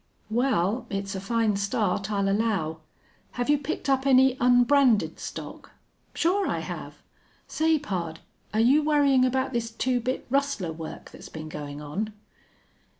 [0.31, 2.79] "Well, it's a fine start, I'll allow.
[3.33, 5.73] Have you picked up any unbranded stock?"
[6.15, 7.03] "Sure I have.
[7.47, 8.19] Say, pard,
[8.51, 12.13] are you worrying about this two bit rustler work that's been going on?"